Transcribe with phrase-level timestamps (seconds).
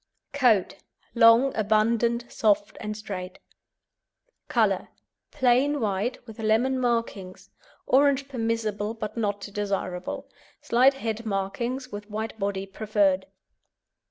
[0.33, 0.77] COAT
[1.13, 3.37] Long, abundant, soft and straight.
[4.47, 4.87] COLOUR
[5.29, 7.51] Plain white with lemon markings;
[7.85, 10.27] orange permissible but not desirable;
[10.59, 13.27] slight head markings with white body preferred.